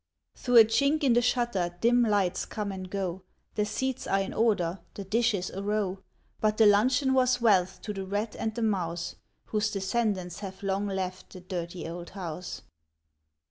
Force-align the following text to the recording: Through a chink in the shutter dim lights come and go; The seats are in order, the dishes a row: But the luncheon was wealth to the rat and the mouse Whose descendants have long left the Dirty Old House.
Through 0.35 0.57
a 0.57 0.65
chink 0.65 1.03
in 1.03 1.13
the 1.13 1.21
shutter 1.21 1.77
dim 1.79 2.01
lights 2.01 2.45
come 2.45 2.71
and 2.71 2.89
go; 2.89 3.21
The 3.53 3.65
seats 3.65 4.07
are 4.07 4.19
in 4.19 4.33
order, 4.33 4.79
the 4.95 5.03
dishes 5.03 5.51
a 5.51 5.61
row: 5.61 5.99
But 6.39 6.57
the 6.57 6.65
luncheon 6.65 7.13
was 7.13 7.39
wealth 7.39 7.79
to 7.83 7.93
the 7.93 8.07
rat 8.07 8.35
and 8.39 8.55
the 8.55 8.63
mouse 8.63 9.17
Whose 9.45 9.69
descendants 9.69 10.39
have 10.39 10.63
long 10.63 10.87
left 10.87 11.33
the 11.33 11.39
Dirty 11.39 11.87
Old 11.87 12.09
House. 12.17 12.63